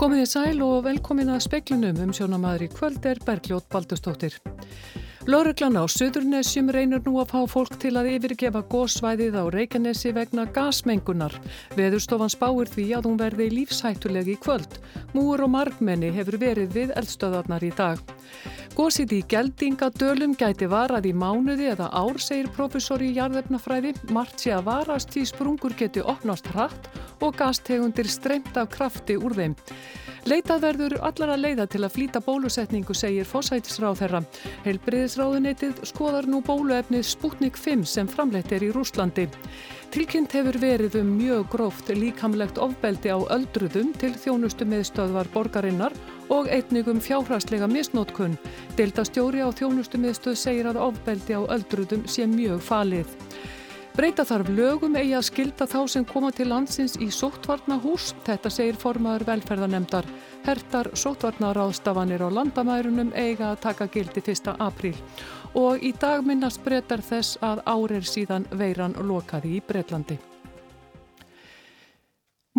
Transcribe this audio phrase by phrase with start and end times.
[0.00, 4.38] Komið í sæl og velkomin að speklinum um sjónamaður í kvöld er Bergljót Baldustóttir.
[5.28, 10.46] Löruglan á Suðurnesjum reynur nú að fá fólk til að yfirgefa gósvæðið á Reykjanesi vegna
[10.56, 11.36] gasmengunar.
[11.76, 14.80] Veðurstofan spáir því að hún verði lífshættulegi í kvöld.
[15.12, 18.00] Múur og margmenni hefur verið við eldstöðarnar í dag.
[18.70, 23.96] Gósið í geldingadölum gæti varað í mánuði eða ár, segir professor í jarðefnafræði.
[24.14, 26.86] Mart sé að varast því sprungur geti opnast hratt
[27.20, 29.58] og gastegundir streymt af krafti úr þeim.
[30.28, 34.22] Leitað verður allara leiða til að flýta bólusetningu, segir fósætisráð þeirra.
[34.66, 39.26] Heilbriðisráðuneytið skoðar nú bóluefnið Sputnik 5 sem framleitt er í Rúslandi.
[39.90, 45.96] Tilkynnt hefur verið um mjög gróft líkamlegt ofbeldi á öldruðum til þjónustu meðstöðvar borgarinnar
[46.30, 48.36] og einnigum fjárhastlega misnótkun.
[48.78, 53.10] Deltastjóri á þjónustu meðstöð segir að ofbeldi á öldruðum sé mjög falið.
[53.98, 58.78] Breyta þarf lögum eigi að skilda þá sem koma til landsins í sóttvarnahús, þetta segir
[58.78, 60.06] formaður velferðanemdar.
[60.46, 64.54] Hertar sóttvarnaráðstafanir á landamærunum eiga að taka gildi 1.
[64.62, 64.94] apríl
[65.54, 70.18] og í dag minnast breytar þess að árir síðan veiran lokaði í Breitlandi.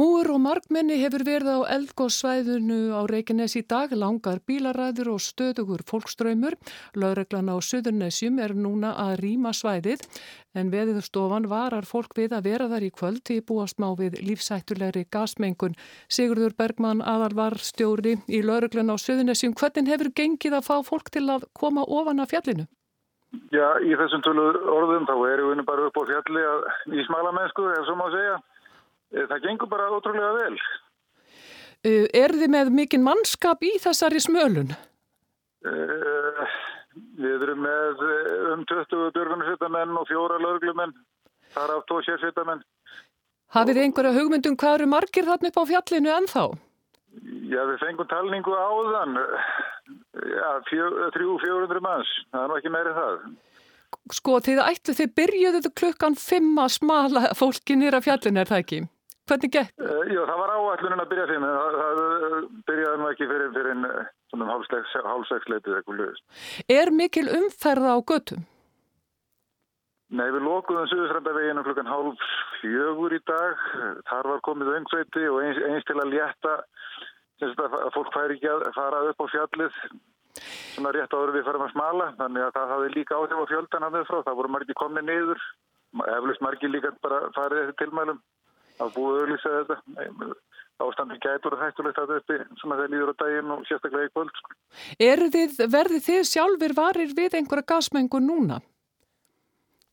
[0.01, 5.83] Múur og markmenni hefur verið á eldgóðsvæðinu á Reykjanes í dag, langar bílaræður og stöðugur
[5.83, 6.55] fólkströymur.
[6.95, 10.07] Laureglan á Suðurnesjum er núna að rýma svæðið
[10.55, 15.05] en veðiðstofan varar fólk við að vera þar í kvöld til búast má við lífsættulegri
[15.11, 15.75] gasmengun.
[16.07, 19.59] Sigurður Bergmann aðalvar stjóri í Laureglan á Suðurnesjum.
[19.59, 22.71] Hvernig hefur gengið að fá fólk til að koma ofan af fjallinu?
[23.51, 26.65] Já, í þessum tölu orðum þá erum við bara upp á fjalli að,
[26.99, 28.39] í smala mennsku, ef svo má segja.
[29.15, 30.57] Eh, það gengur bara ótrúlega vel.
[31.81, 34.75] Uh, er þið með mikinn mannskap í þessari smölun?
[35.65, 36.43] Uh,
[37.17, 38.03] við erum með
[38.51, 40.93] um 20 björgunarsveitamenn og fjóra laurglumenn.
[41.55, 42.61] Það er af tó sérsveitamenn.
[43.55, 46.45] Hafið þið einhverja hugmyndum hvað eru margir þarna upp á fjallinu ennþá?
[47.51, 49.17] Já, við fengum talningu áðan.
[50.15, 52.11] Já, 300-400 manns.
[52.31, 53.25] Það er nú ekki meiri það.
[54.15, 58.79] Sko, þið ættu þið byrjuðu klukkan 5 að smala fólki nýra fjallinu, er það ekki?
[59.29, 59.73] Hvernig gekk?
[59.79, 63.51] Uh, já, það var áallunin að byrja þeim, en það, það byrjaði nú ekki fyrir,
[63.57, 63.83] fyrir
[64.31, 64.47] svona
[65.11, 66.25] hálfslegsleitið eitthvað lögist.
[66.71, 68.47] Er mikil umferða á göttum?
[70.11, 72.23] Nei, við lokuðum Suðusrandaveginu klukkan hálf
[72.59, 73.61] fjögur í dag.
[74.09, 76.55] Þar var komið öngsveiti og eins, eins til að létta
[77.41, 79.79] að fólk fær ekki að fara upp á fjallið
[80.75, 83.87] svona rétt áður við farum að smala þannig að það hafði líka áhrif á fjöldan
[83.87, 84.19] að þau frá.
[84.27, 85.41] Það voru margir komni niður,
[86.15, 88.21] eflust margir líka bara farið þessi tilmælum
[88.81, 90.31] að búið auðvitað þetta
[90.81, 94.33] ástandi gætur og hættulegt að þetta svona þegar líður á daginn og sérstaklega í kvöld
[94.39, 94.55] sko.
[95.75, 98.61] Verði þið sjálfur varir við einhverja gasmengu núna?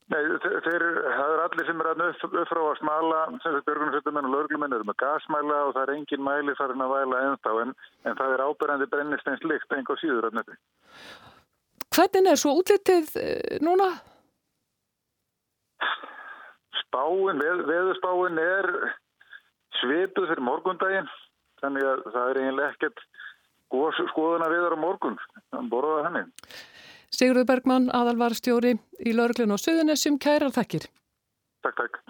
[0.09, 0.23] Nei,
[0.65, 4.27] þeir, það er allir sem er að upp, upp frá að smala sem þetta björgunarsveitumenn
[4.29, 7.73] og löglumenn eru með gasmæla og það er engin mæli farin að væla ennstá en,
[8.09, 10.57] en það er ábyrgandi brennisteinst lykt einhver síður af netti.
[11.93, 13.91] Hvernig er svo útlitið eh, núna?
[16.81, 18.69] Spáin, veð, veðurspáin er
[19.83, 21.13] svipuð fyrir morgundaginn
[21.61, 23.05] þannig að það er eiginlega ekkert
[24.15, 25.21] skoðuna viðar á morgun
[25.53, 26.25] þannig borðaða henni.
[27.15, 30.87] Sigurður Bergmann, aðalvarstjóri í Lörglun og Suðunessum, kærar þakkir.
[31.65, 32.01] Takk, takk.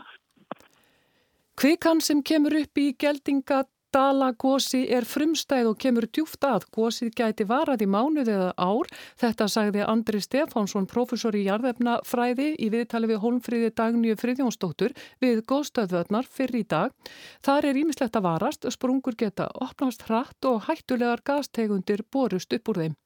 [1.59, 6.67] Kvikan sem kemur upp í geldinga Dala gósi er frumstæð og kemur djúft að.
[6.75, 8.85] Gósið gæti varað í mánuð eða ár.
[9.17, 14.93] Þetta sagði Andri Stefánsson, professor í jarðefnafræði í viðtali við Holmfríði Dagnýju Friðjónsdóttur
[15.25, 16.93] við góðstöðvöðnar fyrir í dag.
[17.41, 22.83] Þar er ímislegt að varast, sprungur geta opnast hratt og hættulegar gastegundir borust upp úr
[22.85, 22.99] þeim.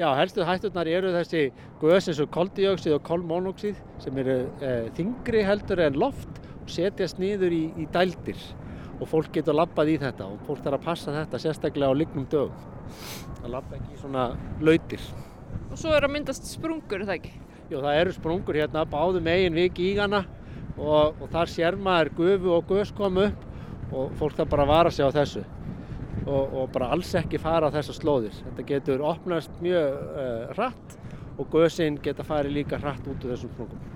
[0.00, 1.40] Já, helstu hætturnar eru þessi
[1.76, 7.20] góðs eins og koldioxid og kolmónoxid sem eru e, þingri heldur en loft og setjast
[7.20, 8.40] nýður í, í dældir
[8.94, 12.24] og fólk getur lappað í þetta og fólk þarf að passa þetta sérstaklega á lignum
[12.32, 12.64] dögum.
[13.42, 14.26] Það lappa ekki í svona
[14.64, 15.04] lautir.
[15.68, 17.36] Og svo er að myndast sprungur, er það ekki?
[17.66, 20.22] Jú, það eru sprungur hérna báðum eigin við gígana
[20.78, 23.28] og, og þar sér maður gufu og guðs komu
[23.92, 25.44] og fólk þarf bara að vara sig á þessu
[26.26, 28.36] og, og bara alls ekki fara á þessar slóðir.
[28.48, 30.98] Þetta getur opnast mjög uh, hratt
[31.38, 33.88] og guðsinn geta farið líka hratt út úr þessum sprungum.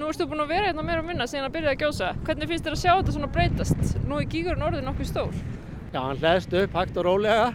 [0.00, 2.10] Nú erstu búin að vera hérna meira og minna síðan að byrja að gjósa.
[2.24, 3.96] Hvernig finnst þér að sjá þetta svona breytast?
[4.08, 5.40] Nú er gígurinn orðið nokkuð stór.
[5.90, 7.48] Já, hann hlæðist upp hægt og rólega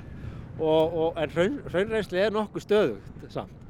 [0.59, 3.61] og, og, en raun, raunreysli er nokkuð stöðugt samt.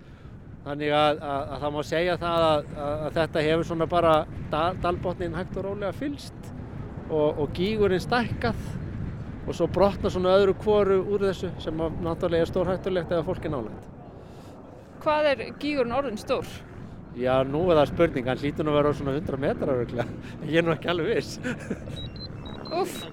[0.66, 4.14] Þannig að, að, að það má segja það að, að þetta hefur svona bara
[4.52, 6.50] dal, dalbotnin hægt og rólega fylst
[7.12, 8.64] og, og gígurinn stækkað
[9.46, 13.54] og svo brotna svona öðru kvoru úr þessu sem náttúrulega er stórhættulegt eða fólk er
[13.54, 13.92] nálægt.
[15.06, 16.48] Hvað er gígurinn orðin stór?
[17.16, 20.08] Já, nú er það spurning, hann hlýtur nú að vera á svona 100 metrar öruglega,
[20.50, 21.38] ég er nú ekki alveg viss.
[22.74, 23.06] Uff.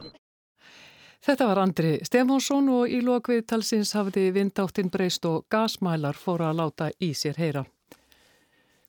[1.23, 6.59] Þetta var Andri Stefánsson og í lokvið talsins hafði vindáttinn breyst og gasmælar fóra að
[6.59, 7.63] láta í sér heyra.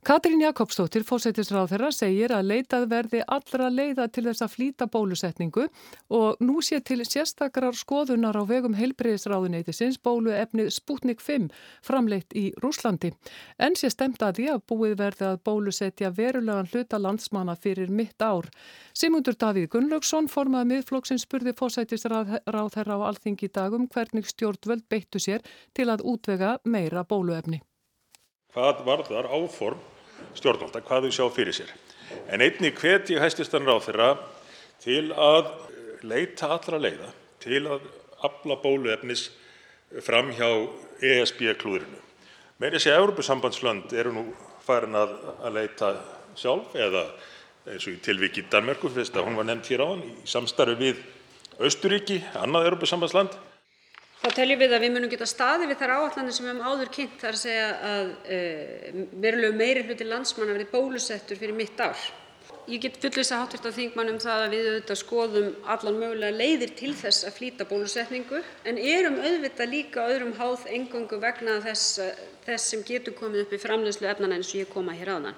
[0.04, 5.70] Katrín Jakobsdóttir, fósættisráð þeirra, segir að leitað verði allra leiða til þess að flýta bólusetningu
[6.12, 11.48] og nú sé til sérstakrar skoðunar á vegum heilbreyðisráðuneytisins bóluefnið Sputnik 5
[11.88, 13.14] framleitt í Rúslandi.
[13.56, 18.20] En sé stemt að því að búið verði að bólusetja verulegan hluta landsmanna fyrir mitt
[18.20, 18.52] ár.
[18.92, 25.48] Simundur Davíð Gunnlaugsson, formað miðflokksins, spurði fósættisráð þeirra á alþingi dagum hvernig stjórnvöld beittu sér
[25.72, 27.64] til að útvega meira bóluefni.
[28.54, 29.93] Hvað varðar áform
[30.38, 31.74] stjórnvalda hvað þau sjá fyrir sér.
[32.30, 34.14] En einnig hvet ég hæstvirtan ráðherra
[34.84, 35.52] til að
[36.04, 37.12] leita allra leiða
[37.44, 37.86] til að
[38.24, 39.28] afla bóluefnis
[40.04, 40.48] fram hjá
[41.04, 42.00] ESB-klúðrinu.
[42.80, 44.24] Sé að Európusambandslönd eru nú
[44.64, 45.90] farin að, að leita
[46.40, 47.08] sjálf eða
[47.68, 50.76] eins og í tilviki Danmörku, fyrst að hún var nefnd hér á hann, í samstarfi
[50.80, 51.02] við
[51.64, 53.36] Östuríki, annað Európusambandsland,
[54.24, 56.92] Þá teljum við að við munum geta staðið við þær áætlanir sem við höfum áður
[56.96, 62.06] kynnt, þar að segja að uh, verulega meiri hluti landsmanna verði bólusettur fyrir mitt ár.
[62.72, 66.94] Ég get fullvisa háttvirta þingmann um það að við auðvitað skoðum allan mögulega leiðir til
[66.96, 72.00] þess að flýta bólusetningu en erum auðvitað líka öðrum háð engöngu vegna þess,
[72.48, 75.36] þess sem getur komið upp í framlegslu efnana eins og ég koma hér aðan.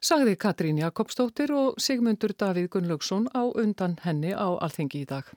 [0.00, 5.28] Sagði Katrín Jakobsdóttir og Sigmundur Davíð Gunnlaugsson á undan henni á Alþingi í dag.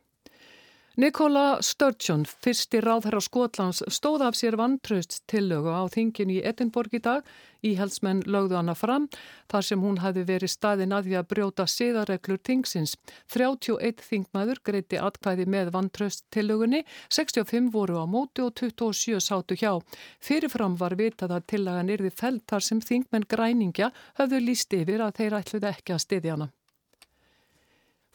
[0.97, 7.01] Nikola Sturgeon, fyrsti ráðherra Skotlands, stóð af sér vantraust tillögu á þingin í Edinborg í
[7.05, 7.27] dag.
[7.61, 9.05] Íhaldsmenn lögðu hana fram
[9.45, 12.97] þar sem hún hafi verið staðin að því að brjóta siðareglur tingsins.
[13.29, 16.81] 31 þingmaður greiti atkvæði með vantraust tillögunni,
[17.13, 19.77] 65 voru á móti og 27 sátu hjá.
[20.17, 25.19] Fyrirfram var vitað að tillagan yrði feld þar sem þingmenn græningja höfðu líst yfir að
[25.21, 26.55] þeir ætluði ekki að stiðja hana.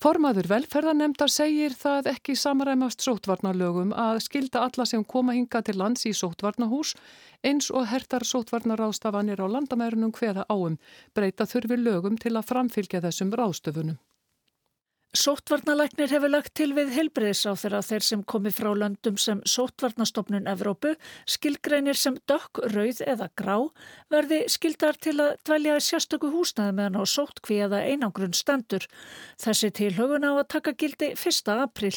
[0.02, 6.02] Formaður velferðarnemdar segir það ekki samræmast sótvarnalögum að skilda alla sem koma hinga til lands
[6.10, 6.96] í sótvarnahús
[7.46, 10.80] eins og hertar sótvarnarástafanir á landamærunum hveða áum
[11.14, 14.00] breyta þurfi lögum til að framfylgja þessum ráðstöfunum.
[15.12, 20.94] Sóttvarnalæknir hefur lagt til við helbreyðsáþur að þeir sem komi frá löndum sem Sóttvarnastofnun Evrópu
[21.28, 23.58] skilgreinir sem dökk, rauð eða grá
[24.14, 28.88] verði skildar til að dvelja í sérstöku húsnaði meðan á sóttkví eða einangrun stendur.
[29.36, 31.56] Þessi tilhögun á að taka gildi 1.
[31.60, 31.92] april.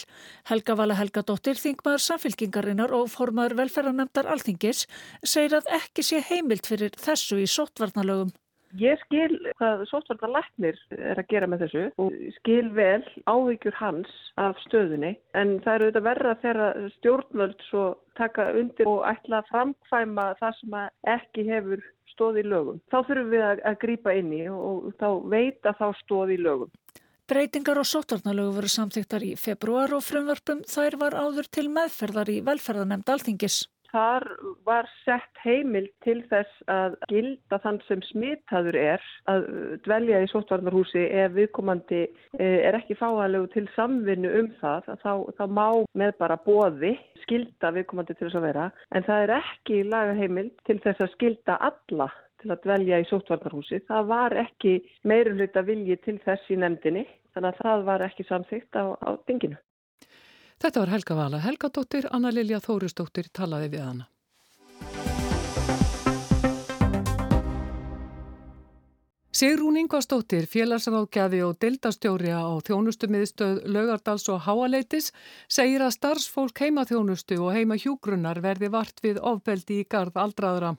[0.51, 4.89] Helga Vala Helgadóttir, þingmaður samfylkingarinnar og formar velferðarnemdar alþingis
[5.23, 8.35] segir að ekki sé heimilt fyrir þessu í Sóttvarnalögum.
[8.80, 14.12] Ég skil hvað sóttvarnalæknir er að gera með þessu og skil vel áhyggjur hans
[14.42, 17.86] af stöðunni en það eru auðvitað verða þegar stjórnvöld svo
[18.19, 20.80] taka undir og ætla að framkvæma það sem
[21.16, 21.83] ekki hefur
[22.16, 22.81] stóð í lögum.
[22.92, 26.74] Þá þurfum við að, að grýpa inn í og þá veita þá stóð í lögum.
[27.25, 32.42] Breytingar á sóttvarnalögu voru samþýttar í februar og frumvarpum þær var áður til meðferðar í
[32.45, 33.63] velferðarnemnd alþingis.
[33.95, 34.25] Þar
[34.68, 39.45] var sett heimil til þess að gilda þann sem smitaður er að
[39.86, 44.89] dvelja í sóttvarnarhúsi ef viðkomandi eh, er ekki fáalegu til samvinnu um það.
[45.00, 46.92] Þá, þá má með bara bóði
[47.24, 51.13] skilda viðkomandi til þess að vera en það er ekki laga heimil til þess að
[51.15, 52.09] skilda alla
[52.44, 53.80] til að dvelja í sóttvarnarhúsi.
[53.88, 54.75] Það var ekki
[55.07, 59.55] meirulita vilji til þess í nefndinni þannig að það var ekki samþygt á, á dinginu.
[60.65, 64.07] Þetta var Helga Vala Helgadóttir, Anna Lilja Þóristóttir talaði við hana.
[69.36, 75.10] Sigrún Ingvarsdóttir, félagsráðgjafi og dildastjóri á þjónustumiðstöð Laugardals og Háaleitis
[75.51, 80.72] segir að starfsfólk heima þjónustu og heima hjúgrunnar verði vart við ofbeldi í garð aldraðra.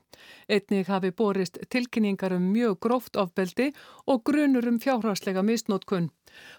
[0.49, 3.69] Einnig hafi borist tilkynningar um mjög gróft ofbeldi
[4.09, 6.09] og grunur um fjárhagslega misnótkun.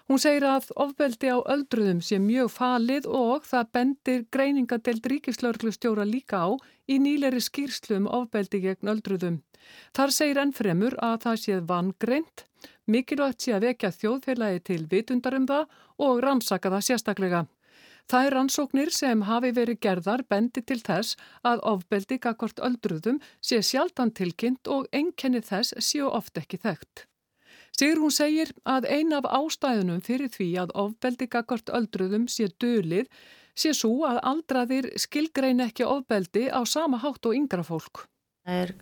[0.07, 6.47] Hún segir að ofbeldi á öldruðum sé mjög falið og það bendir greiningadelt ríkislauglustjóra líka
[6.47, 6.49] á
[6.89, 9.37] í nýleri skýrslu um ofbeldi gegn öldruðum.
[9.93, 12.45] Þar segir ennfremur að það séð vangreint,
[12.89, 17.45] mikilvægt sé að vekja þjóðfélagi til vitundar um það og rannsaka það sérstaklega.
[18.09, 23.59] Það er rannsóknir sem hafi verið gerðar bendi til þess að ofbeldi gagvart öldruðum sé
[23.61, 27.05] sjaldan tilkynnt og enkenni þess séu oft ekki þekkt.
[27.77, 33.05] Sigur hún segir að ein af ástæðunum fyrir því að ofbeldi gagvart öldruðum sé dölið
[33.59, 38.05] sé svo að aldraðir skilgrein ekki ofbeldi á sama hátt og yngra fólk.
[38.47, 38.75] Það er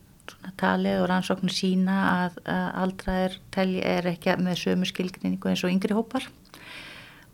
[0.59, 3.39] talið og rannsóknir sína að, að aldraðir
[3.87, 6.27] er ekki með sömu skilgreiningu eins og yngri hópar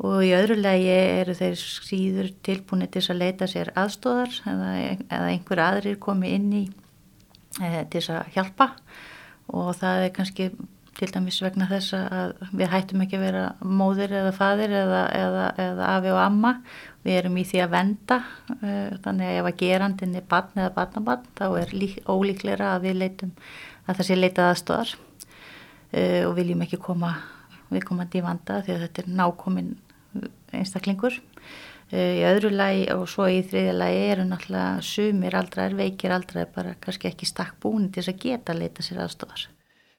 [0.04, 4.70] og í öðru legi eru þeir síður tilbúinir til að leita sér aðstóðar eða,
[5.08, 6.64] eða einhver aðrir komi inn í
[7.62, 8.72] e, til að hjálpa
[9.54, 10.50] og það er kannski
[10.98, 15.46] til dæmis vegna þess að við hættum ekki að vera móðir eða fadir eða, eða,
[15.62, 16.54] eða afi og amma
[17.04, 20.74] við erum í því að venda uh, þannig að ef að gerandin er barn eða
[20.78, 23.34] barnabarn þá er lík, ólíkleira að við leitum
[23.86, 27.14] að það sé leitað aðstöðar uh, og viljum ekki koma
[27.74, 29.72] við komandi í vanda því að þetta er nákomin
[30.54, 31.18] einstaklingur.
[31.94, 36.54] Uh, í öðru lagi og svo í þriðja lagi eru náttúrulega sumir aldrar, veikir aldrar
[36.56, 39.50] bara kannski ekki stakk búin til þess að geta leita sér aðstöðar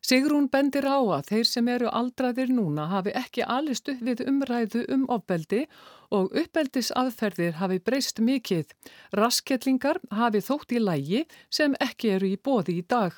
[0.05, 4.83] Sigrún bendir á að þeir sem eru aldraðir núna hafi ekki alist upp við umræðu
[4.93, 8.71] um ofbeldi og uppeldis aðferðir hafi breyst mikið.
[9.19, 13.17] Rasketlingar hafi þótt í lægi sem ekki eru í bóði í dag.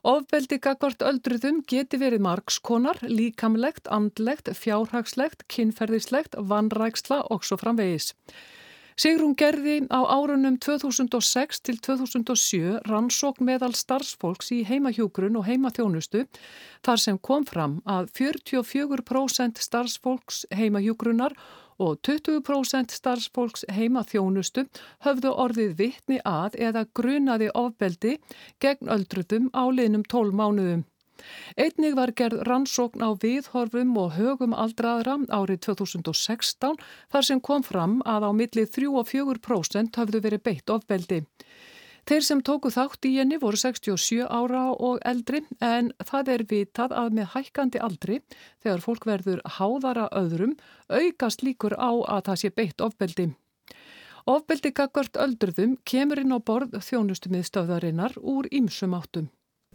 [0.00, 8.14] Ofbeldi gagvart öldruðum geti verið margskonar, líkamlegt, andlegt, fjárhagslegt, kynferðislegt, vannræksla og svo framvegis.
[9.00, 16.26] Sigrún gerði á árunum 2006 til 2007 rannsók meðal starfsfólks í heimahjógrun og heimaþjónustu
[16.84, 21.32] þar sem kom fram að 44% starfsfólks heimahjógrunar
[21.80, 24.66] og 20% starfsfólks heimaþjónustu
[25.06, 28.16] höfðu orðið vittni að eða grunaði ofbeldi
[28.62, 30.84] gegn öldrutum á liðnum 12 mánuðum.
[31.60, 36.78] Einnig var gerð rannsókn á viðhorfum og högum aldraðra árið 2016
[37.12, 41.24] þar sem kom fram að á milli 3 og 4% hafðu verið beitt ofbeldi.
[42.08, 46.94] Þeir sem tóku þátt í henni voru 67 ára og eldri en það er vitað
[46.96, 48.20] að með hækkandi aldri
[48.62, 50.56] þegar fólk verður háðara öðrum
[50.88, 53.30] aukast líkur á að það sé beitt ofbeldi.
[54.30, 59.30] Ofbeldi gagvart öldruðum kemur inn á borð þjónustumiðstöðarinnar úr ýmsum áttum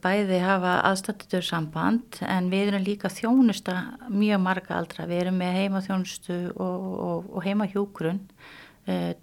[0.05, 3.75] bæði hafa aðstættutur samband en við erum líka þjónusta
[4.11, 5.07] mjög marga aldra.
[5.09, 8.64] Við erum með heimaþjónustu og, og, og heimahjógrun uh,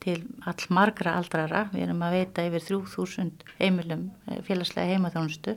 [0.03, 1.67] til all margra aldrara.
[1.73, 5.57] Við erum að veita yfir 3000 heimilum uh, félagslega heimaþjónustu.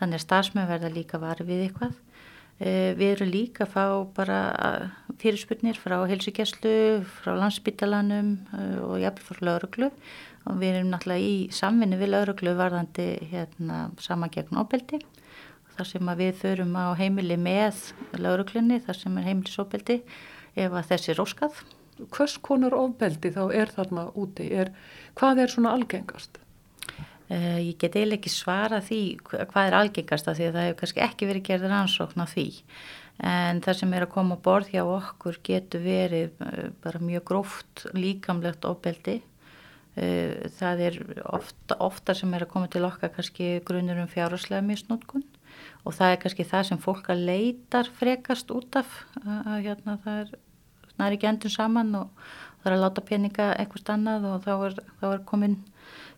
[0.00, 1.98] Þannig að starfsmöð verða líka varfið við eitthvað.
[2.54, 3.84] Uh, við erum líka að fá
[4.16, 4.38] bara
[5.20, 6.76] fyrirspurnir frá helsugjæslu,
[7.20, 8.36] frá landsbytalanum
[8.86, 9.90] og jafnvel frá lauruglu
[10.44, 15.00] og við erum náttúrulega í samvinni við lauruglu varðandi hérna, sama gegn óbeldi
[15.74, 17.80] þar sem við förum á heimili með
[18.20, 19.96] lauruglunni þar sem er heimilisóbeldi
[20.54, 21.64] ef að þessi er óskað.
[22.14, 24.48] Hvers konar óbeldi þá er þarna úti?
[24.50, 24.72] Er,
[25.18, 26.40] hvað er svona algengast?
[27.30, 30.80] Uh, ég get eiginlega ekki svara því hvað er algengast af því að það hefur
[30.82, 32.48] kannski ekki verið gerðið ansókn á því
[33.24, 37.24] en það sem er að koma á borð hjá okkur getur verið uh, bara mjög
[37.30, 39.22] gróft líkamlegt óbeldi
[39.94, 40.96] Eh, það er
[41.30, 45.22] ofta, ofta sem er að koma til okkar kannski grunir um fjárháslega misnótkun
[45.86, 48.90] og það er kannski það sem fólk að leitar frekast út af
[49.22, 50.32] að hérna það er,
[51.02, 52.26] er ekki endur saman og
[52.62, 55.56] það er að láta peninga eitthvað annað og þá er, þá er komin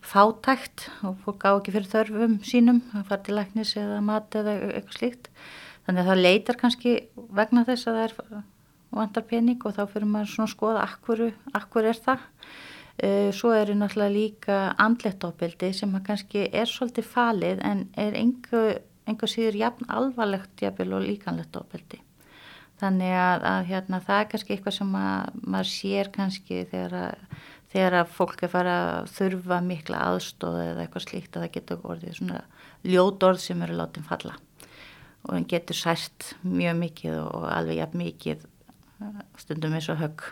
[0.07, 4.53] fátækt og fólk á ekki fyrir þörfum sínum að fara til læknis eða mat eða
[4.69, 5.31] eitthvað slíkt
[5.87, 6.95] þannig að það leitar kannski
[7.35, 8.45] vegna þess að það er
[8.97, 11.23] vantar pening og þá fyrir maður svona að skoða akkur,
[11.57, 12.25] akkur er það
[12.97, 19.59] Eh, svo eru náttúrulega líka andlettópildi sem kannski er svolítið falið en er einhver síður
[19.59, 22.01] jafn alvarlegt jafnvel og líkanlettópildi.
[22.77, 27.37] Þannig að, að hérna, það er kannski eitthvað sem að, maður sér kannski þegar að,
[27.73, 31.87] þegar að fólk er fara að þurfa mikla aðstóð eða eitthvað slíkt að það getur
[31.93, 32.43] orðið svona
[32.85, 34.37] ljótorð sem eru látið falla
[35.27, 38.45] og það getur sært mjög mikið og alveg jafn mikið
[39.41, 40.27] stundum eins og högg.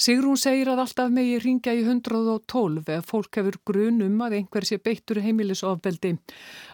[0.00, 4.78] Sigrún segir að alltaf megi ringja í 112 ef fólk hefur grunum að einhver sé
[4.80, 6.14] beittur heimilisofbeldi.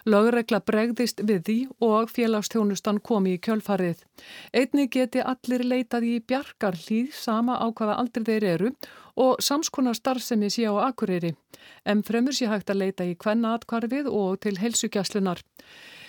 [0.07, 4.05] Lögregla bregðist við því og félagstjónustan komi í kjölfarið.
[4.55, 8.71] Einni geti allir leitað í bjargar hlýð sama á hvaða aldrei þeir eru
[9.19, 11.33] og samskonar starfsemi sé á akureyri.
[11.83, 15.43] En fremur sé hægt að leita í hvenna atkvarfið og til helsugjastlunar.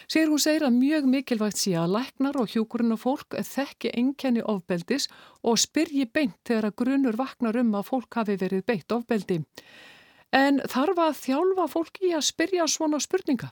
[0.09, 4.41] Sér hún segir að mjög mikilvægt sé að læknar og hjúkurinn og fólk þekki enkenni
[4.41, 5.05] ofbeldis
[5.45, 9.43] og spyrji beint þegar að grunur vaknar um að fólk hafi verið beitt ofbeldi.
[10.33, 13.50] En þarf að þjálfa fólk í að spyrja svona spurninga?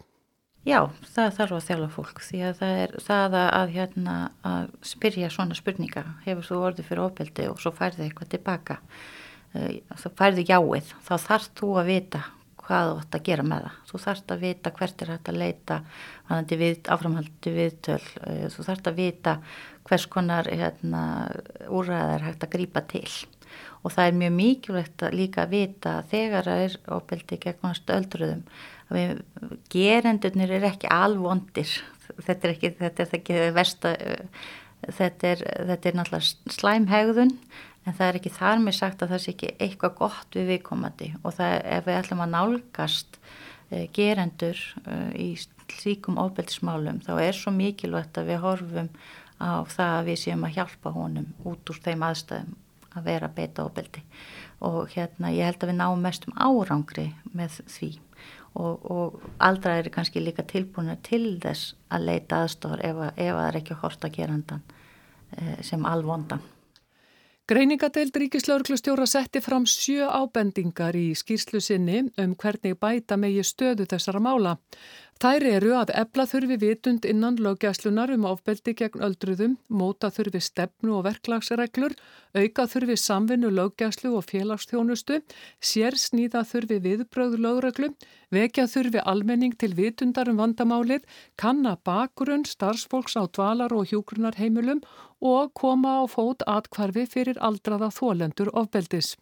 [0.64, 0.80] Já,
[1.12, 4.16] það þarf að þjálfa fólk því að það er það að, að, hérna,
[4.54, 6.06] að spyrja svona spurninga.
[6.24, 8.78] Hefur þú orðið fyrir ofbeldi og svo færðu eitthvað tilbaka.
[9.52, 12.24] Eh, þá færðu jáið, þá þarf þú að vita
[12.66, 13.78] hvað þú ætti að gera með það.
[13.90, 15.78] Þú þarfst að vita hvert er hægt að leita
[16.50, 18.02] við, áframhaldi viðtöl.
[18.26, 19.36] Eh, þú þarfst að vita
[19.86, 21.02] hvers konar hérna,
[21.70, 23.08] úræðar hægt að grýpa til.
[23.86, 28.42] Og það er mjög mikilvægt að líka að vita þegar það er óbeldi gegn öldruðum
[28.90, 29.22] að
[29.72, 31.70] gerendunir er ekki alvondir.
[32.22, 34.50] Þetta er ekki, þetta er ekki versta, eh,
[34.86, 37.32] þetta er, þetta er náttúrulega slæmhegðun
[37.86, 41.10] en það er ekki þar með sagt að það sé ekki eitthvað gott við viðkomandi.
[41.22, 45.28] Og það ef við ætlum að nálgast uh, gerendur uh, í
[45.76, 48.90] slíkum ofbeldismálum þá er svo mikilvægt að við horfum
[49.42, 52.54] á það að við séum að hjálpa honum út úr þeim aðstæðum
[52.96, 54.02] að vera beita ofbeldi.
[54.64, 57.90] Og hérna ég held að við náum mestum árangri með því.
[58.56, 63.48] Og, og aldra er kannski líka tilbúinu til þess að leita aðstofar ef, ef það
[63.50, 64.62] er ekki horta gerandan
[65.36, 66.40] eh, sem alvondan.
[67.46, 74.18] Greiningadeild Ríkislauglustjóra setti fram sjö ábendingar í skýrslu sinni um hvernig bæta megi stöðu þessara
[74.18, 74.56] mála.
[75.16, 80.92] Þær eru að ebla þurfi vitund innan löggæslunar um ofbeldi gegn öldruðum, móta þurfi stefnu
[80.98, 81.94] og verklagsreglur,
[82.36, 85.22] auka þurfi samvinnu löggæslu og félagsþjónustu,
[85.56, 87.92] sér sníða þurfi viðbröðu lögreglu,
[88.28, 91.08] vekja þurfi almenning til vitundar um vandamálið,
[91.40, 94.84] kanna bakgrunn starfsfólks á dvalar og hjúgrunarheimilum
[95.24, 99.16] og koma á fót atkvarfi fyrir aldraða þólendur ofbeldis.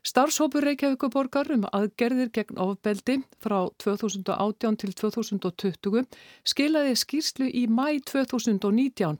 [0.00, 6.06] Starfshópur Reykjavíkuborgar um aðgerðir gegn ofbeldi frá 2018 til 2020
[6.48, 9.18] skilaði skýrslu í mæ 2019.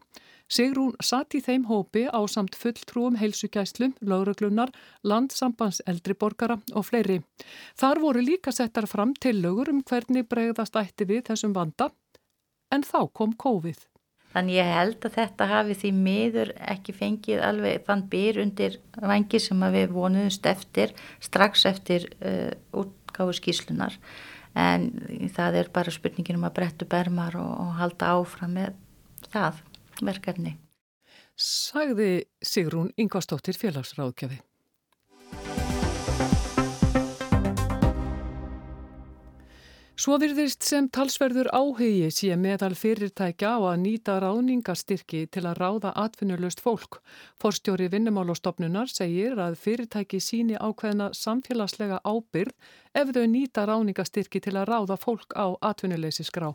[0.50, 4.72] Sigrún satt í þeim hópi á samt fulltrúum heilsugæslu, lauruglunar,
[5.04, 7.20] landsambands eldriborgara og fleiri.
[7.76, 11.92] Þar voru líka settar fram tillögur um hvernig bregðast ætti við þessum vanda
[12.72, 13.89] en þá kom COVID.
[14.30, 19.40] Þannig ég held að þetta hafi því miður ekki fengið alveg þann byr undir vangi
[19.42, 23.96] sem við vonuðumst eftir strax eftir uh, útgáðu skíslunar
[24.58, 24.86] en
[25.34, 28.78] það er bara spurningin um að brettu bermar og, og halda áfram með
[29.30, 29.62] það
[30.02, 30.56] verkefni.
[31.40, 34.40] Sagði Sigrún Ingvarstóttir félagsráðgjafi.
[40.00, 45.90] Svo virðist sem talsverður áhugi sé meðal fyrirtækja á að nýta ráðningastyrki til að ráða
[46.04, 47.02] atvinnulöst fólk.
[47.42, 54.70] Forstjóri vinnumálastofnunar segir að fyrirtæki síni ákveðna samfélagslega ábyrð ef þau nýta ráðningastyrki til að
[54.72, 56.54] ráða fólk á atvinnuleysi skrá.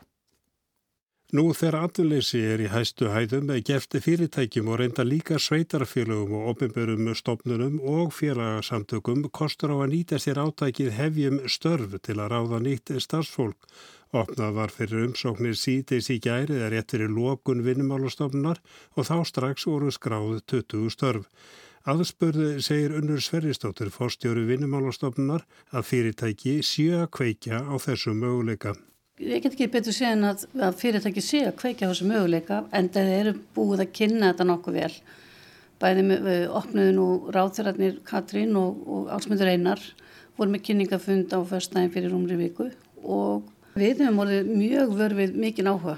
[1.34, 6.52] Nú þegar atvinnleysi er í hæstu hæðum er gefti fyrirtækjum og reynda líka sveitarfélögum og
[6.52, 12.62] ofinbörum stofnunum og félagsamtökum kostur á að nýta sér átækið hefjum störf til að ráða
[12.62, 13.58] nýtt starfsfólk.
[14.14, 18.62] Opnað var fyrir umsóknir síðdeis í gærið er rétt fyrir lókun vinnumálastofnunar
[18.94, 21.26] og þá strax voru skráð 20 störf.
[21.90, 28.78] Aðspörðu segir Unnur Sverristóttir fórstjóru vinnumálastofnunar að fyrirtæki séu að kveikja á þessu möguleika.
[29.16, 32.90] Ég get ekki betur segja en að, að fyrirtæki sé að kveikja þessu möguleika en
[32.92, 34.90] það eru búið að kynna þetta nokkuð vel.
[35.80, 36.28] Bæði með
[36.60, 39.86] opnuðin og ráþurarnir Katrín og, og Álsmyndur Einar
[40.36, 42.68] voru með kynningafund á förstæðin fyrir umri viku
[43.08, 43.48] og
[43.80, 45.96] við hefum vorið mjög vörfið mikinn áhuga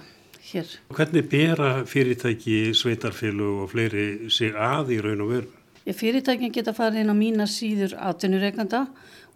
[0.51, 0.77] hér.
[0.93, 5.53] Hvernig bera fyrirtæki, sveitarfélag og fleiri sig að í raun og veru?
[5.89, 8.85] Fyrirtækin geta farið inn á mína síður aðtunureikanda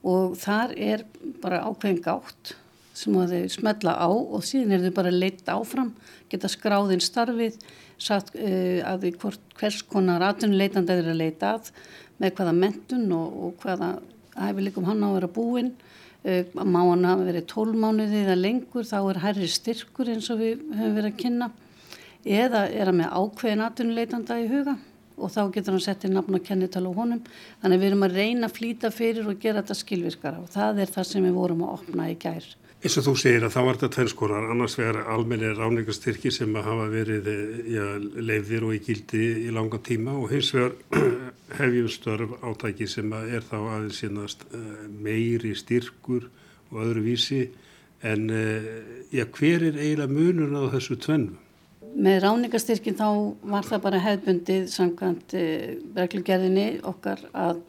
[0.06, 1.08] og þar er
[1.42, 2.60] bara ákveðin gátt
[2.98, 5.94] sem að þau smetla á og síðan er þau bara leitt áfram,
[6.32, 7.58] geta skráðinn starfið,
[8.02, 11.72] sagt uh, að því hvort, hvers konar atvinnuleitandi er að leita að,
[12.22, 13.94] með hvaða mentun og, og hvaða
[14.36, 15.74] hæfileikum hann á að vera búinn,
[16.26, 20.64] uh, má hann hafa verið tólmánuðið eða lengur, þá er hærri styrkur eins og við
[20.76, 21.52] höfum verið að kynna,
[22.22, 24.78] eða er hann með ákveðin atvinnuleitanda í huga
[25.22, 27.22] og þá getur hann sett í nafn og kennital á honum.
[27.62, 30.82] Þannig að við erum að reyna að flýta fyrir og gera þetta skilvirkara og það
[30.84, 32.48] er það sem við vorum að opna í gær.
[32.82, 36.88] Eins og þú segir að það var þetta tvennskorar, annars vegar almenni ráningastyrki sem hafa
[36.90, 37.28] verið
[37.70, 40.74] ja, leiðir og í gildi í langa tíma og hins vegar
[41.60, 44.64] hefjum störf átæki sem er þá aðeins sínast uh,
[44.98, 46.26] meiri styrkur
[46.72, 47.44] og öðru vísi
[48.02, 48.66] en uh,
[49.14, 51.38] ja, hver er eiginlega munun á þessu tvennu?
[52.02, 53.08] Með ráningastyrkin þá
[53.46, 55.70] var það bara hefðbundið samkvæmt uh,
[56.02, 57.62] reglugerðinni okkar að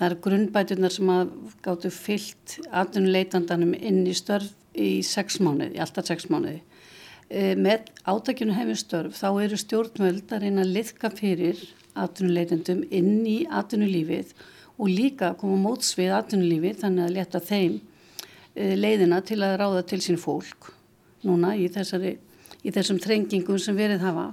[0.00, 5.82] Það eru grunnbætunar sem að gáttu fyllt atvinnuleitandanum inn í störf í sex mánuði, í
[5.84, 6.62] alltaf sex mánuði.
[7.28, 11.60] E, með átakinu hefur störf þá eru stjórnvöld að reyna að liðka fyrir
[12.00, 14.32] atvinnuleitandum inn í atvinnulífið
[14.80, 17.76] og líka koma móts við atvinnulífið þannig að leta þeim
[18.56, 20.72] e, leiðina til að ráða til sín fólk
[21.28, 22.16] núna í, þessari,
[22.64, 24.30] í þessum trengingum sem verið hafa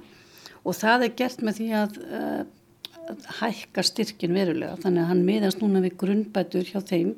[0.64, 2.22] og það er gert með því að e,
[3.40, 4.78] hækka styrkin verulega.
[4.84, 7.14] Þannig að hann miðast núna við grunnbætur hjá þeim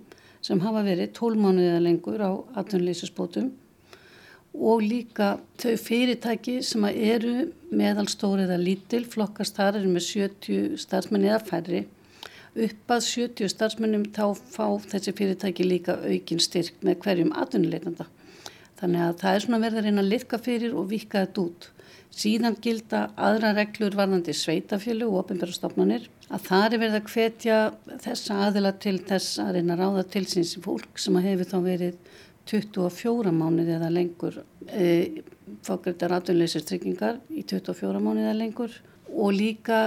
[0.46, 3.50] sem hafa verið tólmánuðið lengur á atvinnleysusbótum
[4.56, 11.30] og líka þau fyrirtæki sem eru meðalstóri eða lítil flokkast þar eru með 70 starfsmenni
[11.30, 11.84] eða færri.
[12.60, 18.10] Upp að 70 starfsmennum þá fá þessi fyrirtæki líka aukin styrk með hverjum atvinnuleitanda
[18.80, 21.70] þannig að það er svona verið að reyna að liðka fyrir og vika þetta út
[22.10, 27.60] Síðan gilda aðra reglur varðandi sveitafjölu og ofinbjörnstofnanir að það er verið að hvetja
[28.04, 31.58] þessa aðila til þess að reyna að ráða til síns fólk sem að hefur þá
[31.68, 32.18] verið
[32.50, 34.42] 24 mánuði eða lengur
[34.74, 34.90] e,
[35.68, 38.78] fákvæmdar atvinnleysistryggingar í 24 mánuði eða lengur
[39.10, 39.80] og líka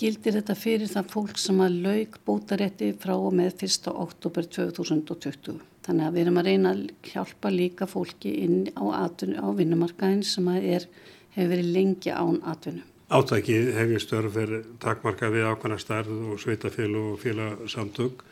[0.00, 3.92] gildir þetta fyrir það fólk sem að laug bótarétti frá og með 1.
[3.92, 5.60] oktober 2020.
[5.86, 10.48] Þannig að við erum að reyna að hjálpa líka fólki inn á, á vinnumarkaðin sem
[10.56, 10.88] er,
[11.36, 12.82] hefur verið lengi án atvinnu.
[13.06, 14.38] Átækið hefur störf
[14.82, 18.24] takmarka við ákvæmna stærð og sveitafél og félagsamtök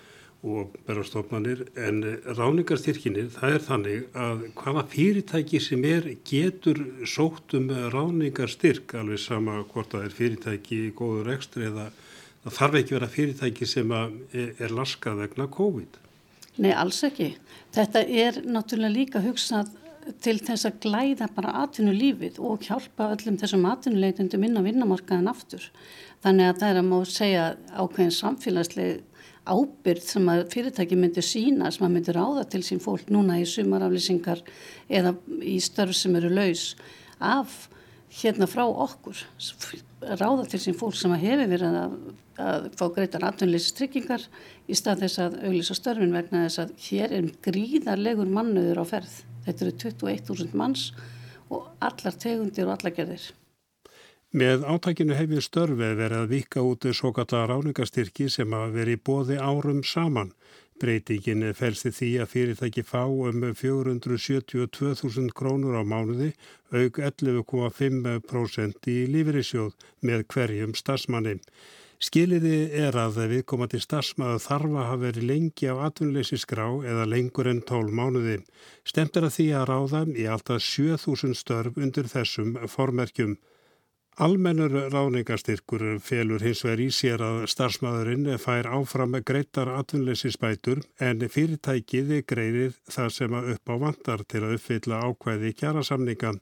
[0.44, 2.02] og berastofnanir en
[2.36, 9.62] ráningarstyrkinir það er þannig að hvaða fyrirtæki sem er getur sótt um ráningarstyrk alveg sama
[9.70, 11.86] hvort það er fyrirtæki í góður ekstri eða
[12.44, 16.00] það þarf ekki vera fyrirtæki sem er laskað vegna COVID.
[16.62, 17.32] Nei, alls ekki.
[17.74, 19.72] Þetta er náttúrulega líka hugsað
[20.22, 25.64] til þess að glæða bara atvinnulífið og hjálpa öllum þessum atvinnuleitundum inn á vinnamarkaðan aftur.
[26.24, 29.02] Þannig að það er að má segja ákveðin samfélagslega
[29.44, 33.44] ábyrð sem að fyrirtæki myndir sína sem að myndir ráða til sín fólk núna í
[33.48, 34.40] sumaraflýsingar
[34.88, 35.14] eða
[35.44, 36.70] í störf sem eru laus
[37.20, 37.66] af
[38.20, 39.22] hérna frá okkur
[40.20, 41.94] ráða til sín fólk sem að hefur verið að,
[42.44, 44.26] að fá greitar atvinnleysistryggingar
[44.68, 49.16] í stað þess að auglýsa störfin vegna þess að hér er gríðarlegur mannöður á ferð
[49.46, 50.90] þetta eru 21.000 manns
[51.52, 53.32] og allar tegundir og allar gerðir
[54.34, 59.36] Með átækinu hefur störfið verið að vika út svo kalla ráningastyrki sem að veri bóði
[59.38, 60.32] árum saman.
[60.82, 66.32] Breytingin fælst því að fyrirtæki fá um 472.000 krónur á mánuði,
[66.74, 71.38] auk 11,5% í lífeyrissjóð með hverjum stafsmanni.
[72.04, 77.48] Skiliði er að viðkomandi stafsmaðu þarfa að hafa verið lengi á atvinnleysi skrá eða lengur
[77.48, 78.36] en 12 mánuði.
[78.84, 83.38] Stemt er að því að ráða í alltaf 7.000 störf undir þessum formerkjum.
[84.14, 92.12] Almennur ráðningarstyrkur felur hins vegar í sér að starfsmæðurinn fær áfram greittar atvinnleysisbætur en fyrirtækið
[92.22, 96.32] greiðir það sem að upp á vantar til að uppfylla ákvæði kjærasamninga.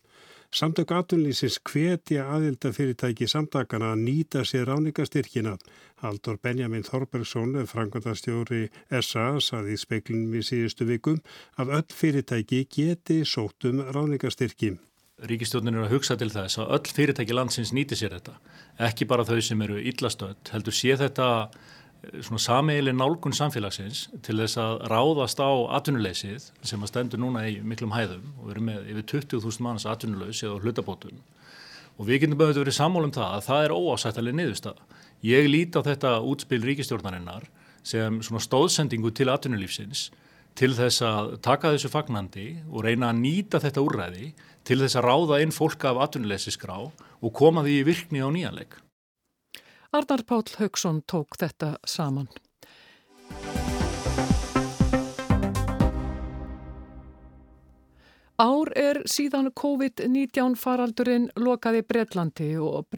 [0.53, 5.57] Samtök atvinnleysins hvetja aðilda fyrirtæki samtakana að nýta sér ráðningarstyrkina.
[6.05, 8.67] Haldur Benjamin Þorbergsson, frangvöndastjóri
[9.01, 11.25] SA, saði í speiklunum í síðustu vikum
[11.57, 14.75] að öll fyrirtæki geti sótum ráðningarstyrki
[15.21, 18.39] ríkistjónin er að hugsa til þess að öll fyrirtæki landsins nýti sér þetta.
[18.89, 24.39] Ekki bara þau sem eru illastönd, heldur sé þetta eh, svona sameigli nálgun samfélagsins til
[24.41, 28.69] þess að ráðast á atvinnuleysið sem að stendur núna í miklum hæðum og við erum
[28.71, 31.23] með yfir 20.000 manns atvinnuleys eða hlutabótun
[32.01, 34.79] og við getum bæðið verið sammál um það að það er óásættalega niðurstað.
[35.23, 37.45] Ég líti á þetta útspil ríkistjórnarinnar
[37.87, 40.09] sem svona stóðsendingu til atvinnulífsins
[40.59, 44.33] til þess að taka þessu fagnandi og reyna að nýta þetta úrræði
[44.69, 48.79] til þess að ráða inn fólk af atvinnuleysisgrá og koma því í virkni á nýjanleik.
[49.93, 52.31] Arnar Pál Haugsson tók þetta saman.
[58.41, 62.89] Ár er síðan COVID-19 faraldurinn lokaði Breitlandi og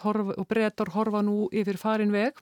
[0.00, 2.32] horf, og Breitar horfa nú yfir farin veg.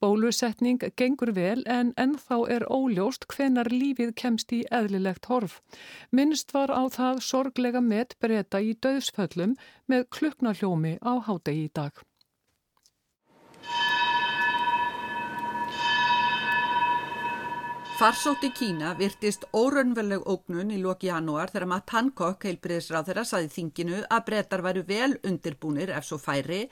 [0.00, 5.60] Bólusetning gengur vel en ennþá er óljóst hvenar lífið kemst í eðlilegt horf.
[6.10, 11.92] Minnst var á það sorglega met Breita í döðsföllum með kluknarhljómi á hádegi í dag.
[18.00, 23.50] Farsótt í Kína virtist órönveleg ógnun í loki janúar þegar Matt Hancock heilbriðisráð þeirra saði
[23.52, 26.62] þinginu að brettar væru vel undirbúnir ef svo færi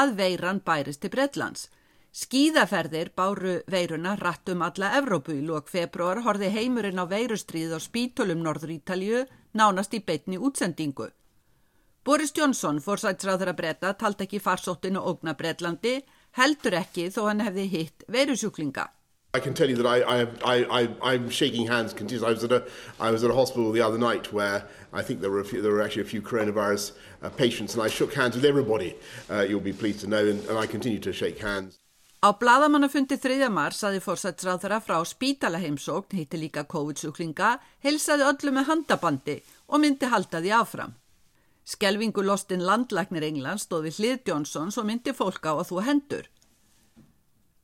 [0.00, 1.66] að veiran bærist til Bretlands.
[2.22, 8.40] Skíðaferðir báru veiruna rattum alla Evrópu í lok februar horfi heimurinn á veirustríð á spítölum
[8.40, 9.26] Norður Ítalju
[9.60, 11.12] nánast í beitni útsendingu.
[12.00, 15.98] Boris Johnson, fórsætsráð þeirra bretta, talt ekki farsóttinu ógna Bretlandi,
[16.40, 18.94] heldur ekki þó hann hefði hitt veirusjúklinga.
[19.34, 22.28] I can tell you that I, I, I, I'm shaking hands continuously.
[22.28, 22.66] I was, at a,
[22.98, 25.60] I was at a hospital the other night where I think there were, a few,
[25.60, 28.96] there were actually a few coronavirus uh, patients and I shook hands with everybody,
[29.30, 31.78] uh, you'll be pleased to know, and, and I continue to shake hands.
[32.20, 33.46] Á bladamannafundi 3.
[33.48, 37.52] mars saði fórsætsráðara frá spítalaheimsókn, hitti líka COVID-sjúklinga,
[37.84, 39.36] helsaði öllu með handabandi
[39.68, 40.96] og myndi halda því áfram.
[41.68, 46.26] Skelvingu lostinn landlæknir England stóði hlið Johnsons og myndi fólk á að þú hendur.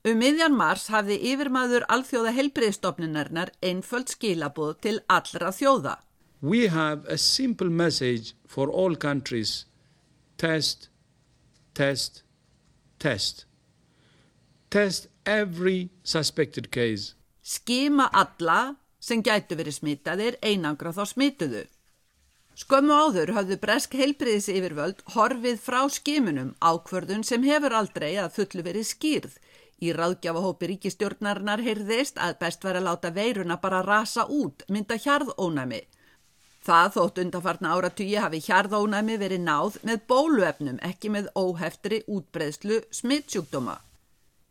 [0.05, 5.95] Um miðjan mars hafði yfirmaður alþjóða helbriðstofnunarnar einföld skilaboð til allra þjóða.
[6.45, 9.65] We have a simple message for all countries.
[10.37, 10.91] Test,
[11.73, 12.23] test,
[12.99, 13.47] test.
[14.69, 17.15] Test every suspected case.
[17.41, 21.65] Skima alla sem gætu verið smitaðir einangra þá smituðu.
[22.61, 28.69] Skömmu áður hafðu bresk heilbriðis yfirvöld horfið frá skimunum ákvörðun sem hefur aldrei að fullu
[28.69, 29.41] verið skýrð
[29.85, 35.83] Í ráðgjafahópi ríkistjórnarinnar heyrðist að best væri að láta veiruna bara rasa út, mynda hjarðónami.
[36.65, 43.77] Það þótt undanfarna áratugji hafi hjarðónæmi verið náð með bóluefnum, ekki með óheftri útbreðslu smittsjúkdóma.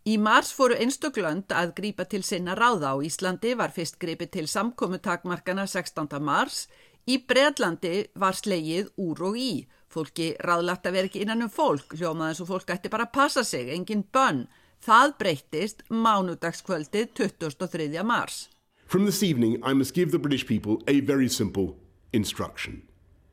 [0.06, 4.50] Í mars fóru einstöklönd að grípa til sinna ráða á Íslandi var fyrst gripið til
[4.52, 6.20] samkomutakmarkana 16.
[6.20, 6.68] mars.
[7.08, 9.54] Í Breðlandi var slegið úr og í.
[9.88, 13.44] Fólki ráðlagt að vera ekki innan um fólk, hljómaðan svo fólk ætti bara að passa
[13.48, 14.46] sig, engin bönn.
[14.84, 18.02] Það breyttist mánudagskvöldið 23.
[18.04, 18.50] mars.
[18.86, 21.78] From this evening I must give the British people a very simple
[22.12, 22.82] instruction.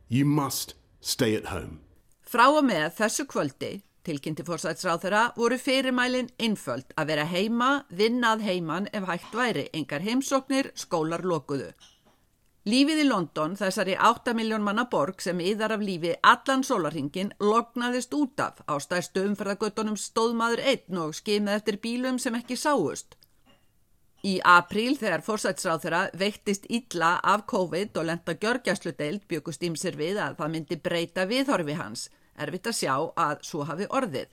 [0.08, 1.80] You must stay at home.
[2.22, 3.72] Frá og með þessu kvöldi,
[4.06, 10.06] tilkynnti fórsætsráð þeirra, voru fyrirmælin einföld að vera heima, vinnað heiman ef hægt væri, engar
[10.06, 11.72] heimsóknir, skólar lokuðu.
[12.68, 18.12] Lífið í London, þessari 8 miljón manna borg sem yðar af lífi allan sólarhingin, lognaðist
[18.12, 18.60] út af.
[18.68, 23.16] Á stærstu umferðagötunum stóðmaður einn og skimið eftir bílum sem ekki sáust.
[24.20, 29.96] Í apríl þegar fórsætsráð þeirra veiktist illa af COVID og lenda gjörgjæslu deild byggust ímsir
[29.96, 34.28] við að það myndi breyta viðhorfi hans, erfitt að sjá að svo hafi orðið.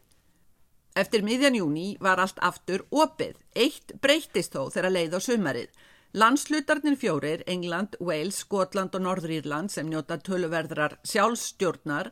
[1.00, 5.72] Eftir miðjan júni var allt aftur opið, eitt breytist þó þegar leið á sumarið.
[6.18, 12.10] Landslutarnir fjórir, England, Wales, Skotland og Norðrýrland sem njóta töluverðrar sjálfstjórnar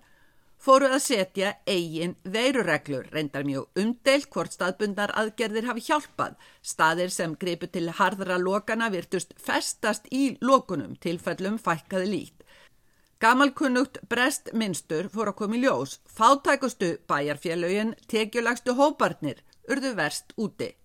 [0.61, 6.37] fóru að setja eigin veirureglur, reyndar mjög umdelt hvort staðbundar aðgerðir hafi hjálpað.
[6.61, 12.47] Staðir sem greipu til harðra lokana virtust festast í lokunum, tilfellum fækkaði lít.
[13.17, 15.97] Gamalkunnugt brest minnstur fór að koma í ljós.
[16.05, 20.75] Fátækustu bæjarfélögin, tekjulagstu hóparnir, urðu verst úti.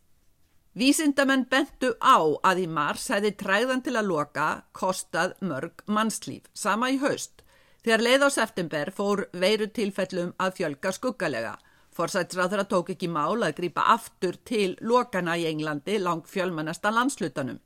[0.78, 6.92] Vísindamenn bentu á að í mars hefði træðan til að loka kostað mörg mannslíf, sama
[6.94, 7.42] í haust.
[7.82, 11.56] Þegar leið á september fór veiru tilfellum að fjölga skuggalega.
[11.90, 17.58] Forsætsráður að tók ekki mál að grýpa aftur til lokana í Englandi lang fjölmannasta landslutanum.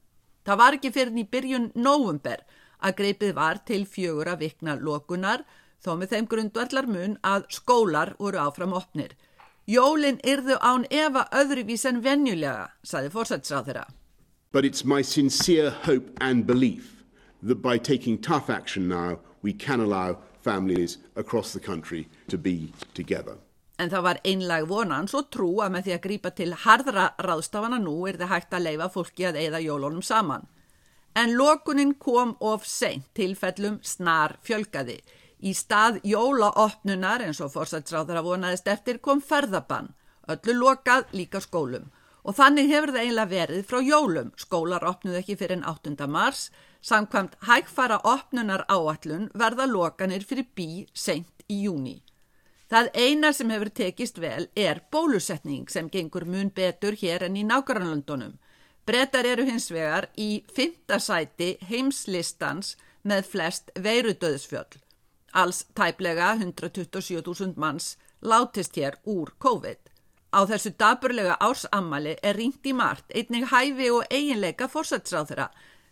[0.48, 2.40] Það var ekki fyrir í byrjun nóvumber
[2.80, 5.44] að greipið var til fjögur að vikna lokunar
[5.84, 9.12] þó með þeim grundvallar mun að skólar voru áfram opnir.
[9.64, 13.87] Jólin yrðu án efa öðruvís en venjulega, saði forsætsráðura.
[14.53, 17.03] But it's my sincere hope and belief
[17.42, 22.72] that by taking tough action now we can allow families across the country to be
[22.92, 23.38] together.
[23.79, 27.81] En það var einlag vonans og trú að með því að grípa til harðra ráðstafana
[27.81, 30.44] nú er það hægt að leifa fólki að eigða jólunum saman.
[31.16, 35.00] En lokunin kom of seint tilfellum snar fjölgaði.
[35.44, 39.92] Í stað jólaopnunar eins og fórsætsráður að vonaðist eftir kom ferðabann,
[40.33, 41.90] öllu lokað líka skólum.
[42.24, 44.30] Og þannig hefur það einlega verið frá jólum.
[44.40, 46.07] Skólar opnuð ekki fyrir en 8.
[46.09, 46.48] mars,
[46.85, 52.02] Samkvæmt hægfara opnunar áallun verða lokanir fyrir bí seint í júni.
[52.68, 57.46] Það eina sem hefur tekist vel er bólusetning sem gengur mun betur hér enn í
[57.48, 58.37] nákvæmlandunum.
[58.85, 64.84] Brettar eru hins vegar í fymta sæti heimslistans með flest veirudöðsfjöld.
[65.35, 69.90] Alls tæplega 127.000 manns látist hér úr COVID.
[70.35, 75.49] Á þessu daburlega ársammali er ringt í margt einnig hæfi og eiginleika fórsætsráðra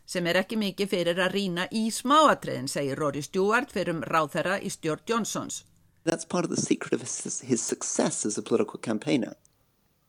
[0.06, 4.58] sem er ekki mikið fyrir að rína í smáatriðin, segir Rory Stewart fyrir um ráþæra
[4.62, 5.64] í stjórn Johnsons.
[6.04, 9.34] That's part of the secret of his, his success as a political campaigner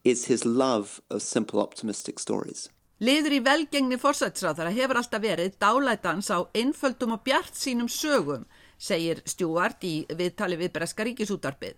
[0.04, 2.70] is his love of simple optimistic stories.
[3.00, 8.46] Liður í velgengni fórsætsráðara hefur alltaf verið dálætans á einföldum og bjart sínum sögum,
[8.78, 11.76] segir Stewart í viðtali við Breska ríkisútarpið.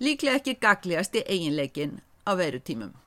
[0.00, 3.03] Líklega ekki gagliðast í eiginleikin á verutímum.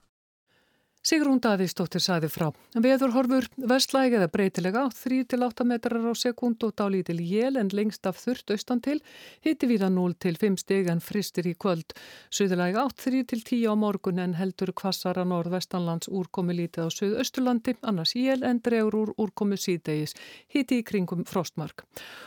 [1.08, 2.50] Sigrún Davíðsdóttir saði frá.
[2.84, 8.18] Veður horfur vestlæg eða breytilega 3-8 metrar á sekund og dálítil jél en lengst af
[8.20, 8.98] þurft austan til,
[9.40, 11.96] hitti viða 0-5 stig en fristir í kvöld.
[12.28, 18.60] Suðulæg 8-3-10 á morgun en heldur kvassara norðvestanlands úrkomi lítið á Suðausturlandi, annars jél en
[18.60, 20.12] dregur úr úrkomi síðdegis,
[20.52, 21.86] hitti í kringum frostmark.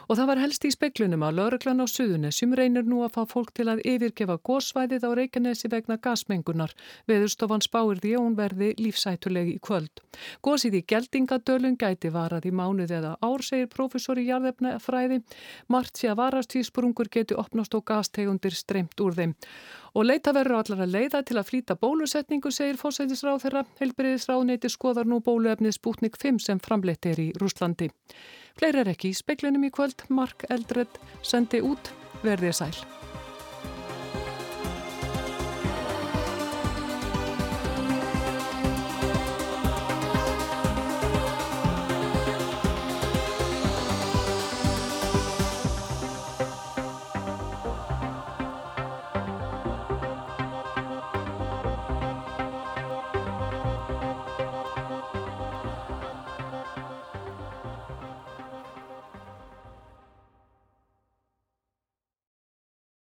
[0.09, 3.53] Og það var helst í speklunum að lauruglan á Suðunessum reynir nú að fá fólk
[3.61, 6.73] til að yfirgefa gósvæðið á Reykjanesi vegna gasmengunar.
[7.05, 8.17] Veðurstofan spáir því
[8.71, 10.01] verði lífsætulegi í kvöld.
[10.43, 15.23] Gósið í geldingadölun gæti varað í mánuð eða ár, segir professor í jarðefnafræði.
[15.69, 19.35] Mart sé að varastíðsprungur geti opnast og gastegundir streymt úr þeim.
[19.95, 23.65] Og leita verður allar að leiða til að flýta bólusetningu, segir fósætisráð þeirra.
[23.81, 27.91] Helbriðisráðneiti skoðar nú bóluefnið Sputnik 5 sem framleitt er í Rúslandi.
[28.59, 30.07] Fleiri er ekki í speklinum í kvöld.
[30.09, 31.91] Mark Eldred sendi út
[32.23, 33.00] verðið sæl.